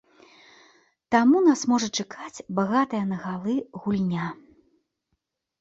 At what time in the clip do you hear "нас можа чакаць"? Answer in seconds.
1.49-2.43